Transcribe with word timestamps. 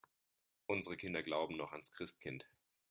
Unsere 0.65 0.97
Kinder 0.97 1.21
glauben 1.21 1.57
noch 1.57 1.73
ans 1.73 1.91
Christkind. 1.91 2.43